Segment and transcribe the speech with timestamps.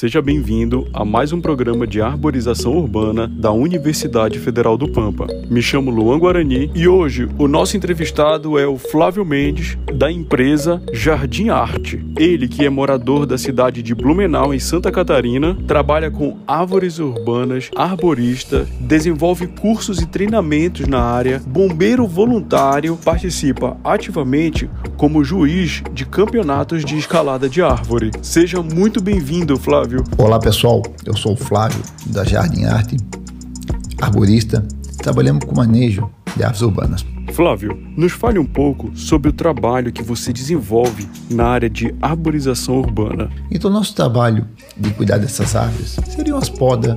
[0.00, 5.26] Seja bem-vindo a mais um programa de arborização urbana da Universidade Federal do Pampa.
[5.50, 10.82] Me chamo Luan Guarani e hoje o nosso entrevistado é o Flávio Mendes, da empresa
[10.90, 12.02] Jardim Arte.
[12.16, 17.70] Ele, que é morador da cidade de Blumenau, em Santa Catarina, trabalha com árvores urbanas,
[17.76, 26.86] arborista, desenvolve cursos e treinamentos na área, bombeiro voluntário, participa ativamente como juiz de campeonatos
[26.86, 28.10] de escalada de árvore.
[28.22, 29.89] Seja muito bem-vindo, Flávio.
[29.90, 30.04] Flávio.
[30.18, 32.96] Olá pessoal, eu sou o Flávio da Jardim Arte,
[34.00, 34.64] arborista.
[34.98, 37.06] Trabalhamos com manejo de árvores urbanas.
[37.32, 42.78] Flávio, nos fale um pouco sobre o trabalho que você desenvolve na área de arborização
[42.78, 43.30] urbana.
[43.50, 46.94] Então, nosso trabalho de cuidar dessas árvores seriam as podas,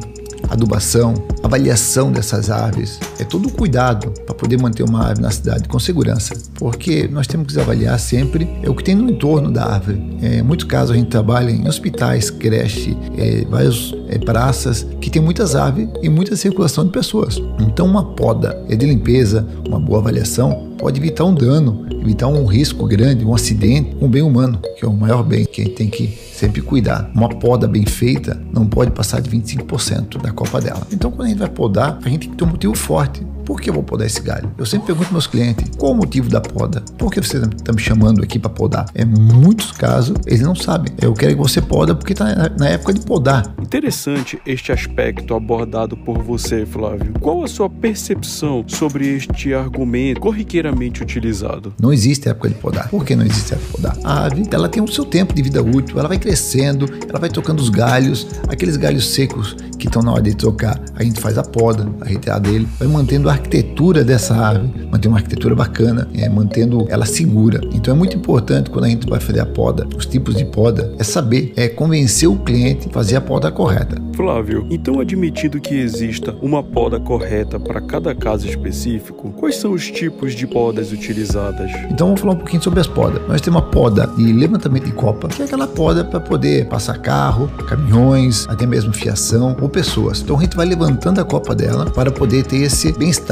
[0.49, 5.67] adubação, avaliação dessas árvores, é todo o cuidado para poder manter uma árvore na cidade
[5.67, 9.65] com segurança, porque nós temos que avaliar sempre é o que tem no entorno da
[9.65, 10.01] árvore.
[10.21, 15.09] É, em muitos casos a gente trabalha em hospitais, creche, é, várias é, praças que
[15.09, 17.41] tem muitas árvores e muita circulação de pessoas.
[17.59, 22.45] Então uma poda é de limpeza, uma boa avaliação pode evitar um dano, evitar um
[22.45, 25.75] risco grande, um acidente, um bem humano, que é o maior bem que a gente
[25.75, 27.09] tem que sempre cuidar.
[27.15, 30.85] Uma poda bem feita não pode passar de 25% da copa dela.
[30.91, 33.59] Então, quando a gente vai podar, a gente tem que ter um motivo forte por
[33.59, 34.51] que eu vou podar esse galho?
[34.57, 36.83] Eu sempre pergunto aos meus clientes qual o motivo da poda?
[36.97, 38.85] Por que você está me chamando aqui para podar?
[38.93, 40.93] É muitos casos eles não sabem.
[41.01, 43.53] Eu quero que você poda porque está na época de podar.
[43.61, 47.13] Interessante este aspecto abordado por você, Flávio.
[47.19, 51.73] Qual a sua percepção sobre este argumento corriqueiramente utilizado?
[51.79, 52.89] Não existe época de podar.
[52.89, 53.97] Por que não existe época de podar?
[54.03, 57.29] A ave, ela tem o seu tempo de vida útil, ela vai crescendo, ela vai
[57.29, 61.37] tocando os galhos, aqueles galhos secos que estão na hora de trocar, a gente faz
[61.37, 66.07] a poda, a retirada dele, vai mantendo a arquitetura dessa ave, mantendo uma arquitetura bacana,
[66.15, 67.61] é, mantendo ela segura.
[67.73, 70.93] Então é muito importante quando a gente vai fazer a poda, os tipos de poda,
[70.97, 74.01] é saber, é convencer o cliente a fazer a poda correta.
[74.15, 79.89] Flávio, então admitindo que exista uma poda correta para cada caso específico, quais são os
[79.89, 81.71] tipos de podas utilizadas?
[81.89, 83.21] Então vamos falar um pouquinho sobre as podas.
[83.27, 86.97] Nós temos uma poda de levantamento de copa, que é aquela poda para poder passar
[86.99, 90.21] carro, caminhões, até mesmo fiação ou pessoas.
[90.21, 93.22] Então a gente vai levantando a copa dela para poder ter esse bem-estar,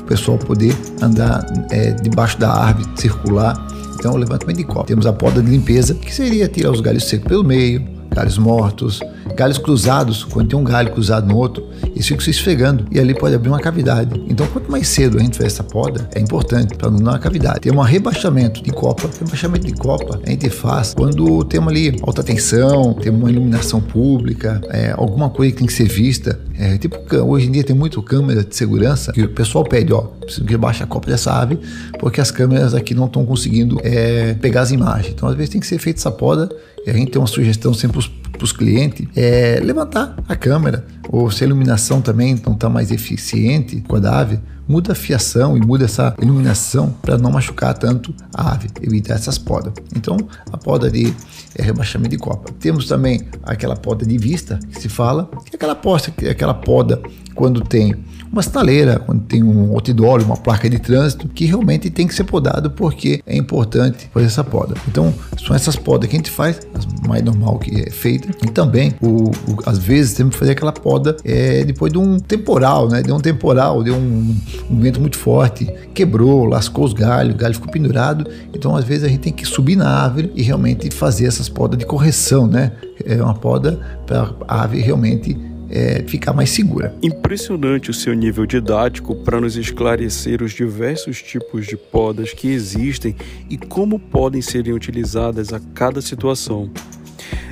[0.00, 3.54] o pessoal poder andar é, debaixo da árvore, circular.
[3.94, 4.86] Então, o levantamento de copa.
[4.86, 9.00] Temos a poda de limpeza, que seria tirar os galhos secos pelo meio, galhos mortos,
[9.36, 13.14] galhos cruzados, quando tem um galho cruzado no outro, eles ficam se esfregando e ali
[13.14, 14.20] pode abrir uma cavidade.
[14.28, 17.18] Então, quanto mais cedo a gente faz essa poda, é importante para não dar uma
[17.18, 17.60] cavidade.
[17.60, 19.08] Tem um rebaixamento de copa.
[19.18, 24.60] Rebaixamento de copa a gente faz quando temos ali alta tensão, tem uma iluminação pública,
[24.70, 26.38] é, alguma coisa que tem que ser vista.
[26.58, 30.00] É, tipo, hoje em dia tem muito câmera de segurança que o pessoal pede, ó,
[30.00, 31.56] preciso que baixe a copa dessa ave,
[32.00, 35.14] porque as câmeras aqui não estão conseguindo é, pegar as imagens.
[35.14, 36.48] Então, às vezes tem que ser feita essa poda
[36.84, 38.02] e a gente tem uma sugestão sempre
[38.32, 42.90] para os clientes é levantar a câmera ou se a iluminação também não está mais
[42.92, 48.14] eficiente com a ave, muda a fiação e muda essa iluminação para não machucar tanto
[48.34, 49.72] a ave, evitar essas podas.
[49.96, 50.16] Então,
[50.52, 51.14] a poda de
[51.56, 52.52] é, rebaixamento de copa.
[52.60, 56.54] Temos também aquela poda de vista, que se fala, que é aquela, posta, é aquela
[56.54, 57.00] poda
[57.34, 57.94] quando tem
[58.30, 62.24] uma sinaleira, quando tem um outdoor, uma placa de trânsito, que realmente tem que ser
[62.24, 64.74] podado porque é importante fazer essa poda.
[64.88, 65.12] Então,
[65.44, 68.94] são essas podas que a gente faz, as mais normal que é feita, e também,
[69.00, 73.02] o, o, às vezes, temos que fazer aquela poda é, depois de um temporal, né?
[73.02, 74.36] De um temporal, de um,
[74.70, 79.04] um vento muito forte, quebrou, lascou os galhos, o galho ficou pendurado, então às vezes
[79.04, 82.72] a gente tem que subir na árvore e realmente fazer essas podas de correção, né?
[83.04, 85.36] É uma poda para a ave realmente
[85.70, 86.94] é, ficar mais segura.
[87.02, 93.14] Impressionante o seu nível didático para nos esclarecer os diversos tipos de podas que existem
[93.48, 96.70] e como podem serem utilizadas a cada situação.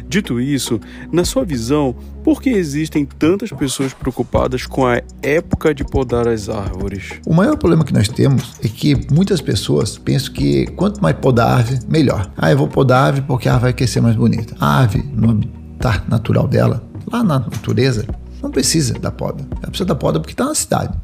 [0.08, 0.80] Dito isso,
[1.12, 6.48] na sua visão, por que existem tantas pessoas preocupadas com a época de podar as
[6.48, 7.14] árvores?
[7.26, 11.48] O maior problema que nós temos é que muitas pessoas pensam que quanto mais podar
[11.48, 12.30] a árvore, melhor.
[12.36, 14.54] Ah, eu vou podar a árvore porque a árvore vai crescer mais bonita.
[14.60, 18.06] A árvore, no habitat natural dela, lá na natureza,
[18.42, 19.44] não precisa da poda.
[19.50, 20.94] Ela precisa da poda porque está na cidade.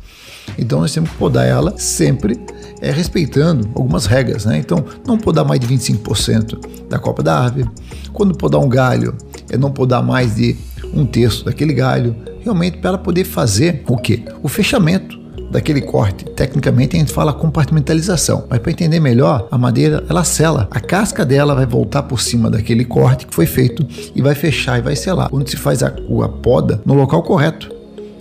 [0.59, 2.39] Então nós temos que podar ela sempre
[2.81, 4.45] é, respeitando algumas regras.
[4.45, 4.59] Né?
[4.59, 7.71] Então, não podar mais de 25% da copa da árvore.
[8.13, 9.17] Quando podar um galho,
[9.51, 10.57] é não podar mais de
[10.93, 12.15] um terço daquele galho.
[12.41, 14.25] Realmente para ela poder fazer o quê?
[14.43, 15.22] O fechamento
[15.53, 16.25] daquele corte.
[16.25, 20.67] Tecnicamente a gente fala compartimentalização, mas para entender melhor, a madeira ela sela.
[20.71, 24.79] A casca dela vai voltar por cima daquele corte que foi feito e vai fechar
[24.79, 25.29] e vai selar.
[25.29, 27.71] Quando se faz a, a poda no local correto,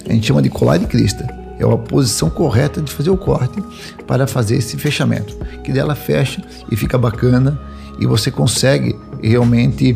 [0.08, 1.26] a gente chama de colar de crista.
[1.58, 3.64] É a posição correta de fazer o corte
[4.06, 5.36] para fazer esse fechamento.
[5.64, 7.60] Que dela fecha e fica bacana
[8.00, 9.96] e você consegue realmente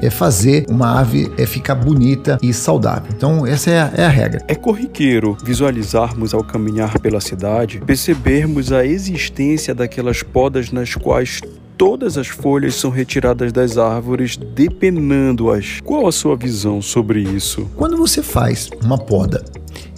[0.00, 3.10] é fazer uma ave é ficar bonita e saudável.
[3.14, 4.44] Então, essa é a, é a regra.
[4.46, 11.40] É corriqueiro visualizarmos ao caminhar pela cidade, percebermos a existência daquelas podas nas quais
[11.76, 15.80] todas as folhas são retiradas das árvores, depenando-as.
[15.84, 17.70] Qual a sua visão sobre isso?
[17.76, 19.44] Quando você faz uma poda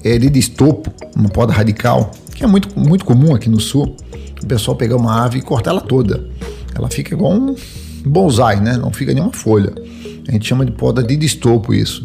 [0.04, 3.96] é, de estopo, uma poda radical, que é muito, muito comum aqui no sul,
[4.42, 6.28] o pessoal pegar uma ave e cortar ela toda.
[6.74, 7.54] Ela fica igual um
[8.04, 8.76] bonsai, né?
[8.76, 9.72] Não fica nenhuma folha.
[10.28, 12.02] A gente chama de poda de estopo isso.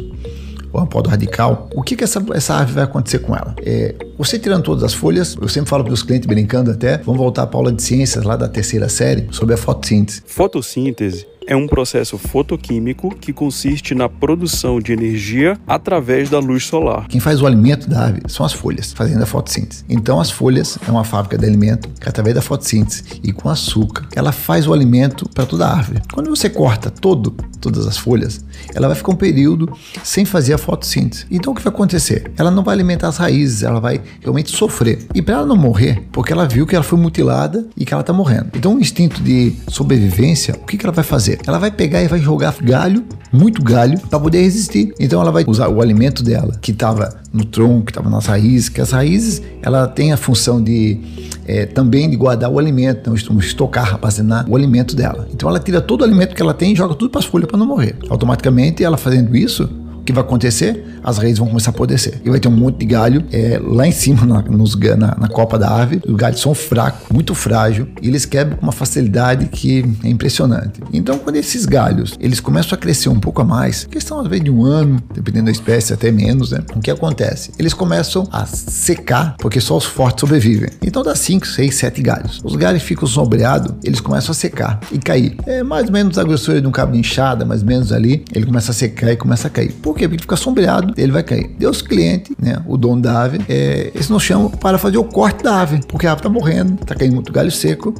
[0.72, 1.69] Ou uma poda radical.
[1.75, 3.56] O que, que essa, essa ave vai acontecer com ela?
[3.62, 7.19] É, você tirando todas as folhas, eu sempre falo para os clientes brincando até, vamos
[7.19, 10.24] voltar para a aula de ciências lá da terceira série sobre a fotossíntese.
[10.25, 17.07] Fotossíntese é um processo fotoquímico que consiste na produção de energia através da luz solar.
[17.07, 19.84] Quem faz o alimento da ave são as folhas, fazendo a fotossíntese.
[19.90, 24.07] Então, as folhas é uma fábrica de alimento que, através da fotossíntese e com açúcar,
[24.16, 26.01] ela faz o alimento para toda a árvore.
[26.12, 28.44] Quando você corta todo, todas as folhas,
[28.74, 29.72] ela vai ficar um período
[30.04, 31.25] sem fazer a fotossíntese.
[31.31, 32.31] Então, o que vai acontecer?
[32.38, 35.00] Ela não vai alimentar as raízes, ela vai realmente sofrer.
[35.13, 38.01] E para ela não morrer, porque ela viu que ela foi mutilada e que ela
[38.01, 38.50] está morrendo.
[38.56, 41.33] Então, o instinto de sobrevivência, o que, que ela vai fazer?
[41.46, 44.94] Ela vai pegar e vai jogar galho, muito galho, para poder resistir.
[45.00, 48.70] Então ela vai usar o alimento dela, que estava no tronco, que estava nas raízes,
[48.70, 51.00] que as raízes ela tem a função de
[51.46, 55.28] é, também de guardar o alimento, então estocar, armazenar o alimento dela.
[55.34, 57.48] Então ela tira todo o alimento que ela tem e joga tudo para as folhas
[57.48, 57.96] para não morrer.
[58.10, 59.70] Automaticamente ela fazendo isso,
[60.00, 60.93] o que vai acontecer?
[61.04, 62.22] As raízes vão começar a apodrecer.
[62.24, 65.28] E vai ter um monte de galho é, lá em cima, na, nos, na, na,
[65.28, 66.02] copa da árvore.
[66.08, 70.82] Os galhos são fracos, muito frágil, e eles quebram com uma facilidade que é impressionante.
[70.92, 74.46] Então, quando esses galhos eles começam a crescer um pouco a mais, questão às vezes
[74.46, 76.64] de um ano, dependendo da espécie, até menos, né?
[76.76, 77.52] O que acontece?
[77.58, 80.70] Eles começam a secar, porque só os fortes sobrevivem.
[80.82, 82.42] Então dá 5, 6, 7 galhos.
[82.44, 85.36] Os galhos ficam sombreados, eles começam a secar e cair.
[85.46, 88.24] É mais ou menos a grossura de um cabo de enxada, mais ou menos ali,
[88.34, 89.72] ele começa a secar e começa a cair.
[89.74, 90.08] Por quê?
[90.08, 91.56] Porque fica sombreado, ele vai cair.
[91.57, 95.44] Deus cliente, né, o dono da ave, é, eles nos chamam para fazer o corte
[95.44, 97.94] da ave, porque a ave está morrendo, está caindo muito galho seco,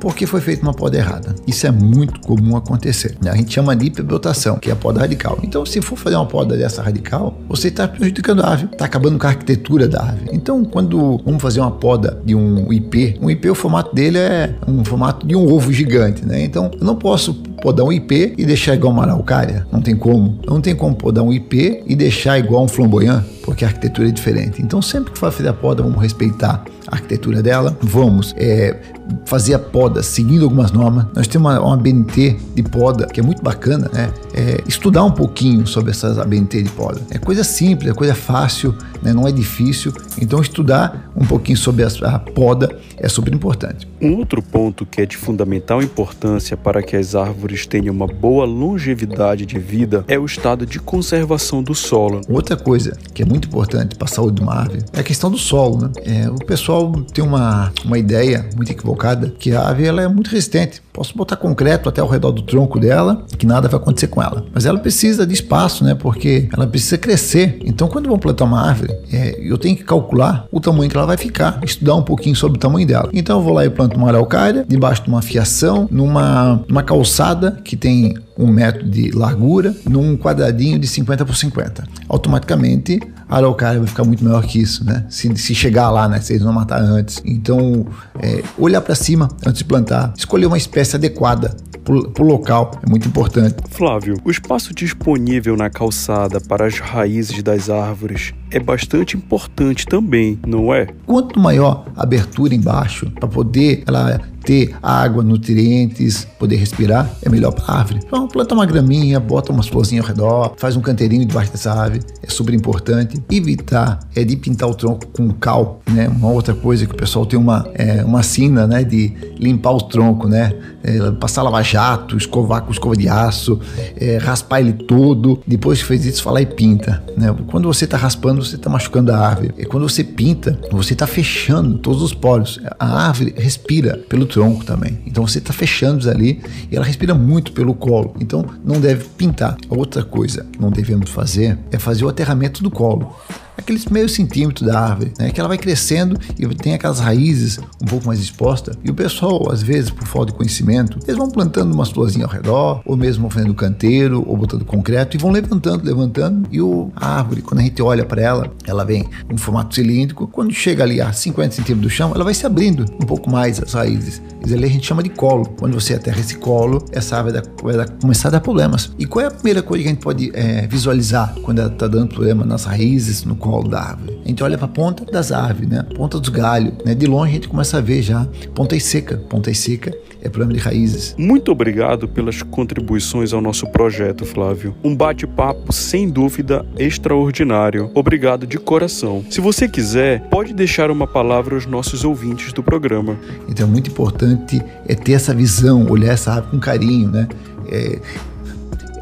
[0.00, 1.34] porque foi feita uma poda errada.
[1.46, 3.16] Isso é muito comum acontecer.
[3.22, 3.30] Né?
[3.30, 5.38] A gente chama de hiperbrotação, que é a poda radical.
[5.42, 9.18] Então, se for fazer uma poda dessa radical, você está prejudicando a ave, está acabando
[9.18, 10.28] com a arquitetura da ave.
[10.32, 14.54] Então, quando vamos fazer uma poda de um IP, um IP, o formato dele é
[14.66, 16.42] um formato de um ovo gigante, né?
[16.42, 19.66] Então, eu não posso podar um IP e deixar igual uma araucária.
[19.72, 20.38] Não tem como.
[20.46, 24.12] Não tem como podar um IP e deixar igual um flamboyant, porque a arquitetura é
[24.12, 24.62] diferente.
[24.62, 28.76] Então, sempre que for fazer a poda, vamos respeitar a arquitetura dela, vamos é,
[29.24, 31.06] fazer a poda seguindo algumas normas.
[31.14, 34.10] Nós temos uma, uma ABNT de poda que é muito bacana, né?
[34.34, 37.00] É, estudar um pouquinho sobre essas ABNT de poda.
[37.10, 39.12] É coisa simples, é coisa fácil, né?
[39.12, 39.92] não é difícil.
[40.20, 43.88] Então, estudar um pouquinho sobre a, a poda é super importante.
[44.00, 48.44] Um outro ponto que é de fundamental importância para que as árvores tenham uma boa
[48.44, 52.20] longevidade de vida é o estado de conservação do solo.
[52.28, 55.30] Outra coisa que é muito importante para a saúde de uma árvore é a questão
[55.30, 55.78] do solo.
[55.78, 55.90] Né?
[56.04, 56.77] É, o pessoal
[57.12, 60.82] tem uma, uma ideia muito equivocada que a árvore ela é muito resistente.
[60.98, 64.44] Posso botar concreto até ao redor do tronco dela, que nada vai acontecer com ela.
[64.52, 65.94] Mas ela precisa de espaço, né?
[65.94, 67.60] Porque ela precisa crescer.
[67.64, 71.06] Então, quando vou plantar uma árvore, é, eu tenho que calcular o tamanho que ela
[71.06, 73.10] vai ficar, estudar um pouquinho sobre o tamanho dela.
[73.12, 77.60] Então, eu vou lá e planto uma araucária debaixo de uma fiação, numa, numa calçada
[77.62, 81.84] que tem um metro de largura, num quadradinho de 50 por 50.
[82.08, 85.04] Automaticamente, a araucária vai ficar muito maior que isso, né?
[85.08, 86.20] Se, se chegar lá, né?
[86.20, 87.20] Se eles não matar antes.
[87.24, 87.86] Então,
[88.22, 92.88] é, olhar para cima antes de plantar, escolher uma espécie adequada para o local é
[92.88, 93.56] muito importante.
[93.70, 100.38] Flávio, o espaço disponível na calçada para as raízes das árvores é bastante importante também,
[100.46, 100.88] não é?
[101.06, 107.52] Quanto maior a abertura embaixo, para poder ela ter água, nutrientes, poder respirar, é melhor
[107.52, 108.00] para a árvore.
[108.06, 112.00] Então, planta uma graminha, bota umas florzinhas ao redor, faz um canteirinho debaixo dessa árvore,
[112.22, 113.22] é super importante.
[113.30, 116.08] Evitar é de pintar o tronco com cal, né?
[116.08, 118.82] Uma outra coisa que o pessoal tem uma, é, uma sina, né?
[118.84, 120.54] De limpar o tronco, né?
[120.82, 123.60] É, passar lava-jato, escovar com escova de aço,
[124.00, 125.42] é, raspar ele todo.
[125.46, 127.34] Depois que fez isso, falar e pinta, né?
[127.48, 129.54] Quando você está raspando, você está machucando a árvore.
[129.58, 132.60] E quando você pinta, você está fechando todos os poros.
[132.78, 134.98] A árvore respira pelo tronco também.
[135.06, 136.40] Então você está fechando ali
[136.70, 138.14] e ela respira muito pelo colo.
[138.20, 139.56] Então não deve pintar.
[139.68, 143.14] Outra coisa que não devemos fazer é fazer o aterramento do colo.
[143.58, 145.30] Aqueles meio centímetro da árvore, né?
[145.30, 148.76] Que ela vai crescendo e tem aquelas raízes um pouco mais expostas.
[148.84, 152.34] E o pessoal, às vezes, por falta de conhecimento, eles vão plantando umas florzinhas ao
[152.34, 156.48] redor, ou mesmo fazendo canteiro, ou botando concreto, e vão levantando, levantando.
[156.52, 160.28] E o, a árvore, quando a gente olha para ela, ela vem em formato cilíndrico.
[160.28, 163.60] Quando chega ali a 50 centímetros do chão, ela vai se abrindo um pouco mais
[163.60, 164.22] as raízes.
[164.44, 165.46] Isso ali a gente chama de colo.
[165.58, 168.92] Quando você aterra esse colo, essa árvore vai, dar, vai começar a dar problemas.
[168.98, 171.88] E qual é a primeira coisa que a gente pode é, visualizar quando ela está
[171.88, 174.20] dando problema nas raízes, no colo da árvore?
[174.24, 175.82] A gente olha para a ponta das árvores, né?
[175.94, 176.74] ponta dos galhos.
[176.84, 176.94] Né?
[176.94, 179.16] De longe a gente começa a ver já pontas seca.
[179.28, 181.14] Ponta seca é problema de raízes.
[181.18, 184.74] Muito obrigado pelas contribuições ao nosso projeto, Flávio.
[184.82, 187.90] Um bate-papo sem dúvida extraordinário.
[187.94, 189.24] Obrigado de coração.
[189.30, 193.18] Se você quiser, pode deixar uma palavra aos nossos ouvintes do programa.
[193.48, 197.28] Então é muito importante é ter essa visão, olhar essa árvore com carinho, né?
[197.70, 198.00] É,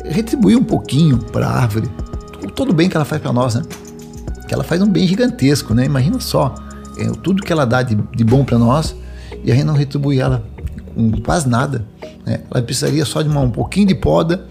[0.05, 1.89] retribuir um pouquinho para a árvore
[2.55, 3.63] todo o bem que ela faz para nós, né?
[4.47, 5.85] Que ela faz um bem gigantesco, né?
[5.85, 6.55] Imagina só,
[6.99, 8.95] é, tudo que ela dá de, de bom para nós
[9.45, 10.45] e a gente não retribui ela
[10.95, 11.85] com quase nada.
[12.25, 12.41] Né?
[12.51, 14.47] Ela precisaria só de uma, um pouquinho de poda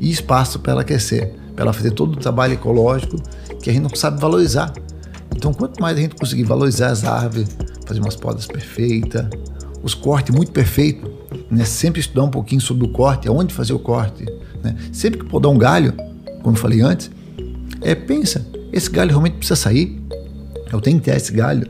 [0.00, 3.16] e espaço para ela crescer, para ela fazer todo o trabalho ecológico
[3.62, 4.72] que a gente não sabe valorizar.
[5.36, 9.26] Então, quanto mais a gente conseguir valorizar as árvores, fazer umas podas perfeitas,
[9.82, 11.08] os cortes muito perfeitos,
[11.50, 11.64] né?
[11.64, 14.24] sempre estudar um pouquinho sobre o corte, aonde fazer o corte.
[14.62, 14.76] Né?
[14.92, 15.94] Sempre que podar um galho,
[16.42, 17.10] como eu falei antes,
[17.80, 20.00] é, pensa, esse galho realmente precisa sair?
[20.72, 21.66] Eu tenho que ter esse galho.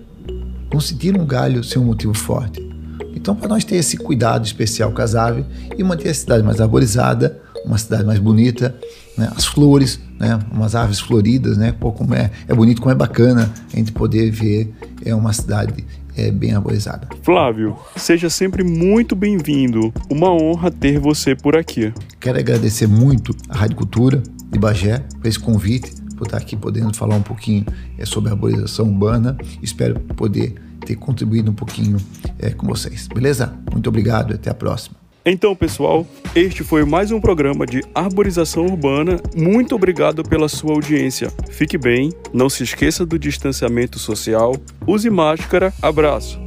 [0.70, 2.60] Conseguir um galho ser um motivo forte.
[3.14, 5.44] Então, para nós ter esse cuidado especial com as aves
[5.76, 8.74] e manter a cidade mais arborizada, uma cidade mais bonita,
[9.16, 9.30] né?
[9.36, 10.38] as flores, né?
[10.50, 11.72] umas árvores floridas, né?
[11.72, 14.72] Pô, como é, é bonito, como é bacana a gente poder ver
[15.04, 15.84] é uma cidade
[16.16, 17.08] é, bem arborizada.
[17.22, 19.92] Flávio, seja sempre muito bem-vindo.
[20.08, 21.92] Uma honra ter você por aqui.
[22.18, 26.94] Quero agradecer muito a Rádio Cultura de Bagé por esse convite, por estar aqui podendo
[26.94, 27.64] falar um pouquinho
[27.96, 29.38] é, sobre arborização urbana.
[29.62, 31.96] Espero poder ter contribuído um pouquinho
[32.38, 33.08] é, com vocês.
[33.08, 33.58] Beleza?
[33.72, 34.96] Muito obrigado e até a próxima.
[35.24, 39.18] Então, pessoal, este foi mais um programa de arborização urbana.
[39.34, 41.30] Muito obrigado pela sua audiência.
[41.50, 44.54] Fique bem, não se esqueça do distanciamento social,
[44.86, 45.72] use máscara.
[45.80, 46.38] Abraço.